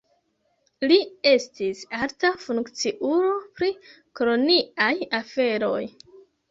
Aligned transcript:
Li 0.91 0.95
estis 1.31 1.83
alta 1.99 2.33
funkciulo 2.47 3.37
pri 3.61 3.73
koloniaj 4.21 4.93
aferoj. 5.23 5.81